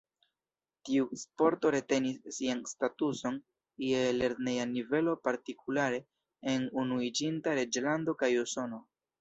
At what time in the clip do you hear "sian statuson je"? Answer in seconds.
2.37-4.01